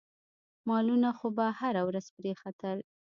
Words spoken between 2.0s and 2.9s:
پرې ختل.